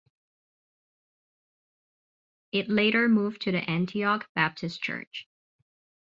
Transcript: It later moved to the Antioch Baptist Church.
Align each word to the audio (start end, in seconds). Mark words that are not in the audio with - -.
It 2.51 2.69
later 2.71 3.07
moved 3.07 3.41
to 3.43 3.51
the 3.51 3.61
Antioch 3.69 4.27
Baptist 4.33 4.81
Church. 4.81 5.27